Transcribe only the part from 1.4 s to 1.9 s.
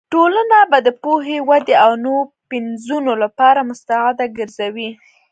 ودې